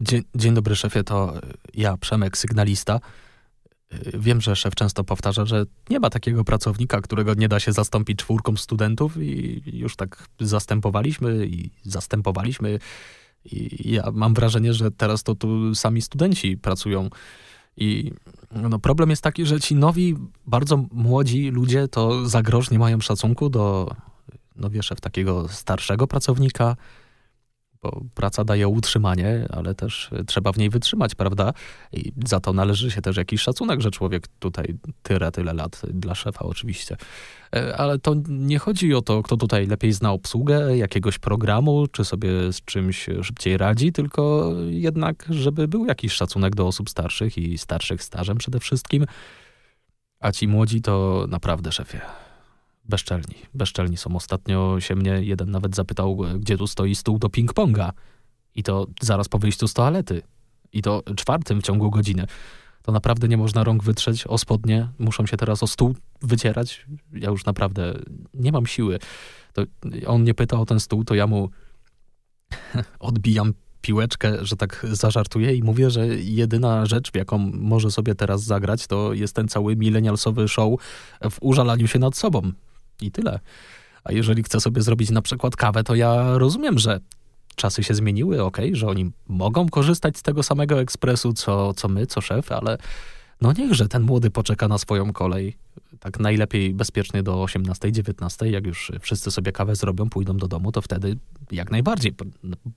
Dzień, 0.00 0.22
dzień 0.34 0.54
dobry 0.54 0.76
szefie, 0.76 1.04
to 1.04 1.40
ja, 1.74 1.96
Przemek, 1.96 2.38
sygnalista. 2.38 3.00
Wiem, 4.14 4.40
że 4.40 4.56
szef 4.56 4.74
często 4.74 5.04
powtarza, 5.04 5.46
że 5.46 5.64
nie 5.90 6.00
ma 6.00 6.10
takiego 6.10 6.44
pracownika, 6.44 7.00
którego 7.00 7.34
nie 7.34 7.48
da 7.48 7.60
się 7.60 7.72
zastąpić 7.72 8.18
czwórką 8.18 8.56
studentów 8.56 9.16
i 9.16 9.62
już 9.72 9.96
tak 9.96 10.26
zastępowaliśmy 10.40 11.46
i 11.46 11.70
zastępowaliśmy. 11.82 12.78
I 13.44 13.92
ja 13.92 14.10
mam 14.12 14.34
wrażenie, 14.34 14.74
że 14.74 14.90
teraz 14.90 15.22
to 15.22 15.34
tu 15.34 15.74
sami 15.74 16.02
studenci 16.02 16.56
pracują. 16.56 17.10
I 17.76 18.12
no, 18.52 18.78
problem 18.78 19.10
jest 19.10 19.22
taki, 19.22 19.46
że 19.46 19.60
ci 19.60 19.74
nowi, 19.74 20.16
bardzo 20.46 20.84
młodzi 20.92 21.50
ludzie 21.50 21.88
to 21.88 22.28
za 22.28 22.42
grosz 22.42 22.70
nie 22.70 22.78
mają 22.78 23.00
szacunku 23.00 23.50
do, 23.50 23.96
no 24.56 24.70
wiesz, 24.70 24.92
takiego 25.00 25.48
starszego 25.48 26.06
pracownika, 26.06 26.76
bo 27.82 28.04
praca 28.14 28.44
daje 28.44 28.68
utrzymanie, 28.68 29.46
ale 29.50 29.74
też 29.74 30.10
trzeba 30.26 30.52
w 30.52 30.58
niej 30.58 30.70
wytrzymać, 30.70 31.14
prawda? 31.14 31.52
I 31.92 32.12
za 32.26 32.40
to 32.40 32.52
należy 32.52 32.90
się 32.90 33.02
też 33.02 33.16
jakiś 33.16 33.40
szacunek, 33.40 33.80
że 33.80 33.90
człowiek 33.90 34.28
tutaj 34.28 34.74
tyle, 35.02 35.32
tyle 35.32 35.54
lat 35.54 35.82
dla 35.88 36.14
szefa 36.14 36.44
oczywiście. 36.44 36.96
E, 37.56 37.76
ale 37.76 37.98
to 37.98 38.14
nie 38.28 38.58
chodzi 38.58 38.94
o 38.94 39.02
to, 39.02 39.22
kto 39.22 39.36
tutaj 39.36 39.66
lepiej 39.66 39.92
zna 39.92 40.12
obsługę 40.12 40.76
jakiegoś 40.76 41.18
programu, 41.18 41.86
czy 41.86 42.04
sobie 42.04 42.52
z 42.52 42.64
czymś 42.64 43.06
szybciej 43.22 43.56
radzi, 43.56 43.92
tylko 43.92 44.52
jednak, 44.68 45.26
żeby 45.30 45.68
był 45.68 45.86
jakiś 45.86 46.12
szacunek 46.12 46.54
do 46.54 46.66
osób 46.66 46.90
starszych 46.90 47.38
i 47.38 47.58
starszych 47.58 48.02
stażem 48.02 48.38
przede 48.38 48.60
wszystkim. 48.60 49.06
A 50.20 50.32
ci 50.32 50.48
młodzi 50.48 50.80
to 50.80 51.26
naprawdę 51.28 51.72
szefie. 51.72 52.00
Bezczelni. 52.90 53.34
Bezczelni 53.54 53.96
są. 53.96 54.16
Ostatnio 54.16 54.80
się 54.80 54.94
mnie 54.96 55.10
jeden 55.22 55.50
nawet 55.50 55.76
zapytał, 55.76 56.18
gdzie 56.38 56.58
tu 56.58 56.66
stoi 56.66 56.94
stół 56.94 57.18
do 57.18 57.28
ping-ponga. 57.28 57.90
I 58.54 58.62
to 58.62 58.86
zaraz 59.00 59.28
po 59.28 59.38
wyjściu 59.38 59.68
z 59.68 59.74
toalety. 59.74 60.22
I 60.72 60.82
to 60.82 61.02
czwartym 61.16 61.60
w 61.60 61.64
ciągu 61.64 61.90
godziny. 61.90 62.26
To 62.82 62.92
naprawdę 62.92 63.28
nie 63.28 63.36
można 63.36 63.64
rąk 63.64 63.84
wytrzeć 63.84 64.26
o 64.26 64.38
spodnie. 64.38 64.88
Muszą 64.98 65.26
się 65.26 65.36
teraz 65.36 65.62
o 65.62 65.66
stół 65.66 65.94
wycierać. 66.22 66.86
Ja 67.12 67.30
już 67.30 67.44
naprawdę 67.44 67.94
nie 68.34 68.52
mam 68.52 68.66
siły. 68.66 68.98
To 69.52 69.62
on 70.06 70.22
mnie 70.22 70.34
pyta 70.34 70.60
o 70.60 70.66
ten 70.66 70.80
stół, 70.80 71.04
to 71.04 71.14
ja 71.14 71.26
mu 71.26 71.50
odbijam 72.98 73.54
piłeczkę, 73.80 74.44
że 74.44 74.56
tak 74.56 74.86
zażartuję 74.92 75.54
i 75.54 75.62
mówię, 75.62 75.90
że 75.90 76.06
jedyna 76.06 76.86
rzecz, 76.86 77.10
w 77.12 77.14
jaką 77.14 77.38
może 77.54 77.90
sobie 77.90 78.14
teraz 78.14 78.42
zagrać, 78.42 78.86
to 78.86 79.12
jest 79.12 79.34
ten 79.34 79.48
cały 79.48 79.76
milenialsowy 79.76 80.48
show 80.48 80.80
w 81.30 81.36
użalaniu 81.40 81.86
się 81.86 81.98
nad 81.98 82.16
sobą. 82.16 82.52
I 83.02 83.10
tyle. 83.10 83.40
A 84.04 84.12
jeżeli 84.12 84.42
chce 84.42 84.60
sobie 84.60 84.82
zrobić 84.82 85.10
na 85.10 85.22
przykład 85.22 85.56
kawę, 85.56 85.84
to 85.84 85.94
ja 85.94 86.38
rozumiem, 86.38 86.78
że 86.78 87.00
czasy 87.56 87.82
się 87.82 87.94
zmieniły, 87.94 88.42
ok, 88.42 88.58
że 88.72 88.86
oni 88.86 89.10
mogą 89.28 89.68
korzystać 89.68 90.18
z 90.18 90.22
tego 90.22 90.42
samego 90.42 90.80
ekspresu, 90.80 91.32
co, 91.32 91.74
co 91.74 91.88
my, 91.88 92.06
co 92.06 92.20
szef, 92.20 92.52
ale 92.52 92.78
no 93.40 93.52
niechże 93.52 93.88
ten 93.88 94.02
młody 94.02 94.30
poczeka 94.30 94.68
na 94.68 94.78
swoją 94.78 95.12
kolej. 95.12 95.56
Tak 96.00 96.20
najlepiej 96.20 96.74
bezpiecznie 96.74 97.22
do 97.22 97.42
18, 97.42 97.92
19, 97.92 98.50
jak 98.50 98.66
już 98.66 98.92
wszyscy 99.00 99.30
sobie 99.30 99.52
kawę 99.52 99.76
zrobią, 99.76 100.10
pójdą 100.10 100.36
do 100.36 100.48
domu, 100.48 100.72
to 100.72 100.82
wtedy 100.82 101.16
jak 101.50 101.70
najbardziej. 101.70 102.14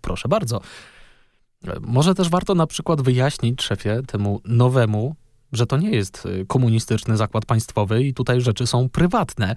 Proszę 0.00 0.28
bardzo. 0.28 0.60
Może 1.80 2.14
też 2.14 2.28
warto 2.28 2.54
na 2.54 2.66
przykład 2.66 3.02
wyjaśnić 3.02 3.62
szefie 3.62 4.02
temu 4.06 4.40
nowemu, 4.44 5.14
że 5.52 5.66
to 5.66 5.76
nie 5.76 5.90
jest 5.90 6.28
komunistyczny 6.46 7.16
zakład 7.16 7.46
państwowy 7.46 8.04
i 8.04 8.14
tutaj 8.14 8.40
rzeczy 8.40 8.66
są 8.66 8.88
prywatne 8.88 9.56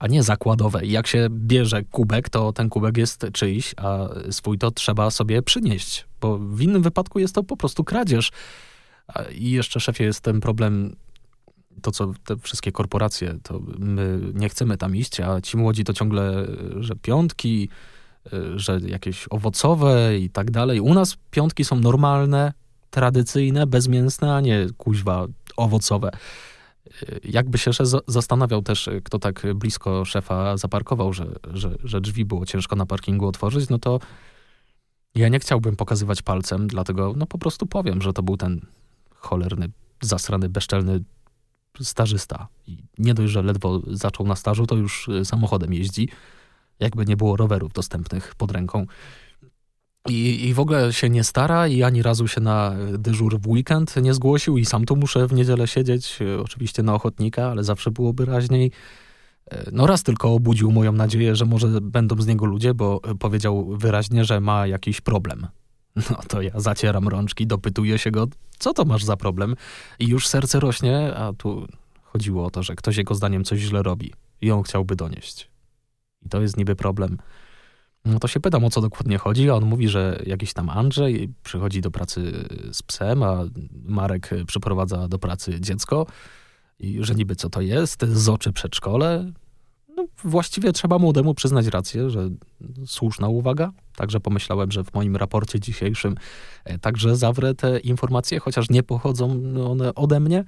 a 0.00 0.06
nie 0.06 0.22
zakładowe. 0.22 0.86
I 0.86 0.90
jak 0.90 1.06
się 1.06 1.28
bierze 1.30 1.82
kubek, 1.82 2.28
to 2.28 2.52
ten 2.52 2.68
kubek 2.68 2.96
jest 2.96 3.26
czyjś, 3.32 3.74
a 3.76 4.08
swój 4.30 4.58
to 4.58 4.70
trzeba 4.70 5.10
sobie 5.10 5.42
przynieść, 5.42 6.06
bo 6.20 6.38
w 6.38 6.60
innym 6.60 6.82
wypadku 6.82 7.18
jest 7.18 7.34
to 7.34 7.42
po 7.42 7.56
prostu 7.56 7.84
kradzież. 7.84 8.30
I 9.32 9.50
jeszcze, 9.50 9.80
szefie, 9.80 10.04
jest 10.04 10.20
ten 10.20 10.40
problem, 10.40 10.96
to 11.82 11.90
co 11.90 12.12
te 12.24 12.36
wszystkie 12.36 12.72
korporacje, 12.72 13.38
to 13.42 13.60
my 13.78 14.20
nie 14.34 14.48
chcemy 14.48 14.76
tam 14.76 14.96
iść, 14.96 15.20
a 15.20 15.40
ci 15.40 15.56
młodzi 15.56 15.84
to 15.84 15.92
ciągle, 15.92 16.46
że 16.80 16.96
piątki, 16.96 17.68
że 18.56 18.80
jakieś 18.86 19.26
owocowe 19.30 20.18
i 20.18 20.30
tak 20.30 20.50
dalej. 20.50 20.80
U 20.80 20.94
nas 20.94 21.16
piątki 21.30 21.64
są 21.64 21.80
normalne, 21.80 22.52
tradycyjne, 22.90 23.66
bezmięsne, 23.66 24.34
a 24.34 24.40
nie 24.40 24.66
kuźwa 24.76 25.26
owocowe. 25.56 26.10
Jakby 27.24 27.58
się 27.58 27.70
zastanawiał 28.06 28.62
też, 28.62 28.90
kto 29.04 29.18
tak 29.18 29.46
blisko 29.54 30.04
szefa 30.04 30.56
zaparkował, 30.56 31.12
że, 31.12 31.26
że, 31.52 31.76
że 31.84 32.00
drzwi 32.00 32.24
było 32.24 32.46
ciężko 32.46 32.76
na 32.76 32.86
parkingu 32.86 33.26
otworzyć, 33.26 33.68
no 33.68 33.78
to 33.78 34.00
ja 35.14 35.28
nie 35.28 35.40
chciałbym 35.40 35.76
pokazywać 35.76 36.22
palcem, 36.22 36.66
dlatego 36.66 37.14
no 37.16 37.26
po 37.26 37.38
prostu 37.38 37.66
powiem, 37.66 38.02
że 38.02 38.12
to 38.12 38.22
był 38.22 38.36
ten 38.36 38.60
cholerny, 39.14 39.70
zasrany, 40.00 40.48
bezczelny 40.48 41.00
stażysta. 41.80 42.48
I 42.66 42.78
nie 42.98 43.14
dość, 43.14 43.32
że 43.32 43.42
ledwo 43.42 43.80
zaczął 43.86 44.26
na 44.26 44.36
stażu, 44.36 44.66
to 44.66 44.76
już 44.76 45.10
samochodem 45.24 45.74
jeździ. 45.74 46.08
Jakby 46.80 47.06
nie 47.06 47.16
było 47.16 47.36
rowerów 47.36 47.72
dostępnych 47.72 48.34
pod 48.34 48.50
ręką. 48.50 48.86
I, 50.08 50.48
I 50.48 50.54
w 50.54 50.60
ogóle 50.60 50.92
się 50.92 51.10
nie 51.10 51.24
stara 51.24 51.68
i 51.68 51.82
ani 51.82 52.02
razu 52.02 52.28
się 52.28 52.40
na 52.40 52.74
dyżur 52.98 53.40
w 53.40 53.48
weekend 53.48 53.96
nie 53.96 54.14
zgłosił 54.14 54.58
i 54.58 54.64
sam 54.64 54.84
tu 54.84 54.96
muszę 54.96 55.26
w 55.26 55.32
niedzielę 55.32 55.68
siedzieć, 55.68 56.18
e, 56.22 56.40
oczywiście 56.40 56.82
na 56.82 56.94
ochotnika, 56.94 57.50
ale 57.50 57.64
zawsze 57.64 57.90
byłoby 57.90 58.24
raźniej. 58.24 58.70
E, 59.50 59.70
no 59.72 59.86
raz 59.86 60.02
tylko 60.02 60.34
obudził 60.34 60.72
moją 60.72 60.92
nadzieję, 60.92 61.36
że 61.36 61.44
może 61.44 61.80
będą 61.80 62.22
z 62.22 62.26
niego 62.26 62.46
ludzie, 62.46 62.74
bo 62.74 63.00
powiedział 63.00 63.76
wyraźnie, 63.76 64.24
że 64.24 64.40
ma 64.40 64.66
jakiś 64.66 65.00
problem. 65.00 65.46
No 66.10 66.16
to 66.28 66.42
ja 66.42 66.60
zacieram 66.60 67.08
rączki, 67.08 67.46
dopytuję 67.46 67.98
się 67.98 68.10
go, 68.10 68.26
co 68.58 68.72
to 68.74 68.84
masz 68.84 69.04
za 69.04 69.16
problem? 69.16 69.56
I 69.98 70.08
już 70.08 70.28
serce 70.28 70.60
rośnie, 70.60 71.14
a 71.14 71.32
tu 71.32 71.66
chodziło 72.02 72.44
o 72.44 72.50
to, 72.50 72.62
że 72.62 72.74
ktoś 72.74 72.96
jego 72.96 73.14
zdaniem 73.14 73.44
coś 73.44 73.60
źle 73.60 73.82
robi 73.82 74.12
i 74.40 74.50
on 74.50 74.62
chciałby 74.62 74.96
donieść. 74.96 75.50
I 76.22 76.28
to 76.28 76.40
jest 76.40 76.56
niby 76.56 76.76
problem. 76.76 77.18
No 78.04 78.18
to 78.18 78.28
się 78.28 78.40
pytam, 78.40 78.64
o 78.64 78.70
co 78.70 78.80
dokładnie 78.80 79.18
chodzi, 79.18 79.50
a 79.50 79.54
on 79.54 79.64
mówi, 79.64 79.88
że 79.88 80.22
jakiś 80.26 80.52
tam 80.52 80.70
Andrzej 80.70 81.32
przychodzi 81.42 81.80
do 81.80 81.90
pracy 81.90 82.32
z 82.72 82.82
psem, 82.82 83.22
a 83.22 83.44
Marek 83.84 84.30
przyprowadza 84.46 85.08
do 85.08 85.18
pracy 85.18 85.60
dziecko 85.60 86.06
i 86.78 86.98
że 87.00 87.14
niby 87.14 87.36
co 87.36 87.50
to 87.50 87.60
jest, 87.60 88.04
z 88.04 88.28
oczy 88.28 88.52
przedszkole. 88.52 89.32
No, 89.96 90.06
właściwie 90.24 90.72
trzeba 90.72 90.98
młodemu 90.98 91.34
przyznać 91.34 91.66
rację, 91.66 92.10
że 92.10 92.28
słuszna 92.86 93.28
uwaga. 93.28 93.72
Także 93.96 94.20
pomyślałem, 94.20 94.72
że 94.72 94.84
w 94.84 94.94
moim 94.94 95.16
raporcie 95.16 95.60
dzisiejszym 95.60 96.14
e, 96.64 96.78
także 96.78 97.16
zawrę 97.16 97.54
te 97.54 97.78
informacje, 97.78 98.40
chociaż 98.40 98.70
nie 98.70 98.82
pochodzą 98.82 99.42
one 99.70 99.94
ode 99.94 100.20
mnie 100.20 100.44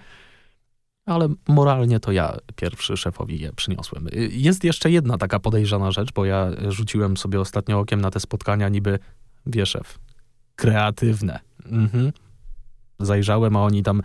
ale 1.07 1.29
moralnie 1.49 2.01
to 2.01 2.13
ja 2.13 2.37
pierwszy 2.57 2.97
szefowi 2.97 3.41
je 3.41 3.53
przyniosłem. 3.53 4.09
Jest 4.31 4.65
jeszcze 4.65 4.91
jedna 4.91 5.19
taka 5.19 5.39
podejrzana 5.39 5.91
rzecz, 5.91 6.13
bo 6.13 6.25
ja 6.25 6.51
rzuciłem 6.69 7.17
sobie 7.17 7.41
ostatnio 7.41 7.79
okiem 7.79 8.01
na 8.01 8.11
te 8.11 8.21
spotkania 8.21 8.69
niby, 8.69 8.99
wie 9.47 9.67
szef, 9.67 9.99
kreatywne. 10.57 11.41
Mhm. 11.67 12.13
Zajrzałem, 13.01 13.57
a 13.57 13.63
oni 13.63 13.83
tam 13.83 14.03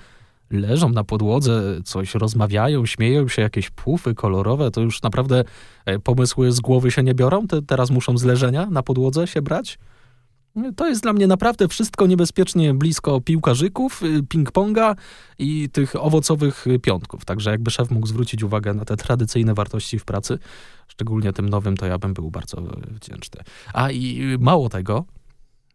leżą 0.52 0.90
na 0.90 1.04
podłodze, 1.04 1.80
coś 1.86 2.16
rozmawiają, 2.16 2.86
śmieją 2.86 3.28
się, 3.28 3.42
jakieś 3.42 3.70
pufy 3.70 4.16
kolorowe, 4.16 4.72
to 4.72 4.82
już 4.82 5.02
naprawdę 5.02 5.44
e, 5.86 6.00
pomysły 6.00 6.52
z 6.52 6.60
głowy 6.60 6.92
się 6.92 7.04
nie 7.04 7.14
biorą, 7.14 7.48
te 7.48 7.62
teraz 7.62 7.90
muszą 7.90 8.18
z 8.18 8.24
leżenia 8.24 8.66
na 8.66 8.84
podłodze 8.84 9.28
się 9.28 9.42
brać. 9.42 9.80
To 10.76 10.88
jest 10.88 11.04
dla 11.04 11.14
mnie 11.14 11.28
naprawdę 11.28 11.68
wszystko 11.68 12.08
niebezpiecznie 12.08 12.74
blisko 12.74 13.22
piłkarzyków, 13.22 14.04
y, 14.04 14.24
ping-ponga 14.24 14.96
i 15.40 15.70
tych 15.70 15.96
owocowych 15.96 16.66
piątków. 16.82 17.26
Także 17.26 17.52
jakby 17.52 17.72
szef 17.72 17.92
mógł 17.92 18.08
zwrócić 18.08 18.44
uwagę 18.44 18.74
na 18.74 18.86
te 18.86 18.98
tradycyjne 18.98 19.54
wartości 19.54 20.00
w 20.00 20.06
pracy, 20.06 20.40
szczególnie 20.88 21.34
tym 21.34 21.50
nowym, 21.50 21.78
to 21.78 21.86
ja 21.86 21.98
bym 21.98 22.14
był 22.14 22.32
bardzo 22.32 22.62
wdzięczny. 22.88 23.42
A 23.74 23.92
i 23.92 24.38
mało 24.40 24.70
tego, 24.70 25.06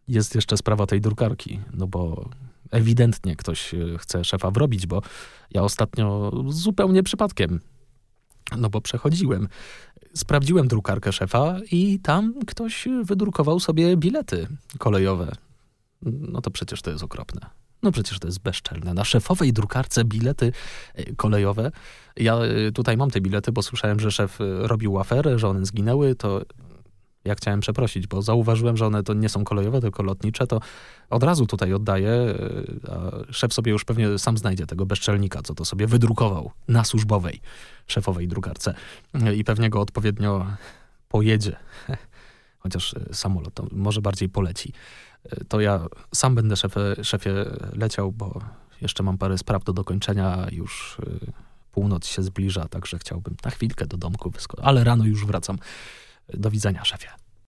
jest 0.07 0.35
jeszcze 0.35 0.57
sprawa 0.57 0.85
tej 0.85 1.01
drukarki, 1.01 1.59
no 1.73 1.87
bo 1.87 2.29
ewidentnie 2.71 3.35
ktoś 3.35 3.73
y, 3.73 3.97
chce 3.97 4.23
szefa 4.23 4.51
wrobić, 4.51 4.87
bo 4.87 5.01
ja 5.51 5.61
ostatnio 5.63 6.31
zupełnie 6.49 7.03
przypadkiem 7.03 7.59
no 8.57 8.69
bo 8.69 8.81
przechodziłem. 8.81 9.47
Sprawdziłem 10.15 10.67
drukarkę 10.67 11.11
szefa 11.11 11.55
i 11.71 11.99
tam 11.99 12.33
ktoś 12.47 12.87
wydrukował 13.03 13.59
sobie 13.59 13.97
bilety 13.97 14.47
kolejowe. 14.77 15.31
No 16.01 16.41
to 16.41 16.51
przecież 16.51 16.81
to 16.81 16.91
jest 16.91 17.03
okropne. 17.03 17.49
No 17.83 17.91
przecież 17.91 18.19
to 18.19 18.27
jest 18.27 18.39
bezczelne. 18.39 18.93
Na 18.93 19.05
szefowej 19.05 19.53
drukarce 19.53 20.05
bilety 20.05 20.51
e, 20.95 21.15
kolejowe. 21.15 21.71
Ja 22.17 22.35
e, 22.35 22.71
tutaj 22.71 22.97
mam 22.97 23.11
te 23.11 23.21
bilety, 23.21 23.51
bo 23.51 23.61
słyszałem, 23.61 23.99
że 23.99 24.11
szef 24.11 24.41
e, 24.41 24.67
robił 24.67 24.99
aferę, 24.99 25.39
że 25.39 25.47
one 25.47 25.65
zginęły, 25.65 26.15
to 26.15 26.41
ja 27.25 27.35
chciałem 27.35 27.59
przeprosić, 27.59 28.07
bo 28.07 28.21
zauważyłem, 28.21 28.77
że 28.77 28.85
one 28.85 29.03
to 29.03 29.13
nie 29.13 29.29
są 29.29 29.43
kolejowe, 29.43 29.81
tylko 29.81 30.03
lotnicze, 30.03 30.47
to 30.47 30.59
od 31.09 31.23
razu 31.23 31.45
tutaj 31.45 31.73
oddaję, 31.73 32.35
a 32.89 33.31
szef 33.33 33.53
sobie 33.53 33.71
już 33.71 33.85
pewnie 33.85 34.19
sam 34.19 34.37
znajdzie 34.37 34.65
tego 34.67 34.85
bezczelnika, 34.85 35.41
co 35.41 35.55
to 35.55 35.65
sobie 35.65 35.87
wydrukował 35.87 36.51
na 36.67 36.83
służbowej, 36.83 37.41
szefowej 37.87 38.27
drukarce 38.27 38.73
i 39.35 39.43
pewnie 39.43 39.69
go 39.69 39.81
odpowiednio 39.81 40.45
pojedzie. 41.09 41.55
Chociaż 42.63 42.95
samolot 43.11 43.53
to 43.53 43.67
może 43.71 44.01
bardziej 44.01 44.29
poleci. 44.29 44.73
to 45.47 45.61
ja 45.61 45.85
sam 46.15 46.35
będę 46.35 46.55
szefie, 46.55 46.79
szefie 47.03 47.33
leciał, 47.73 48.11
bo 48.11 48.41
jeszcze 48.81 49.03
mam 49.03 49.17
parę 49.17 49.37
spraw 49.37 49.63
do 49.63 49.73
dokończenia, 49.73 50.47
już 50.51 50.97
północ 51.71 52.07
się 52.07 52.23
zbliża, 52.23 52.67
także 52.67 52.99
chciałbym 52.99 53.35
na 53.45 53.51
chwilkę 53.51 53.85
do 53.85 53.97
domku 53.97 54.29
wyskoczyć, 54.29 54.65
ale 54.65 54.83
rano 54.83 55.05
już 55.05 55.25
wracam. 55.25 55.57
Do 56.29 56.49
widzenia, 56.49 56.85
szefie. 56.85 57.22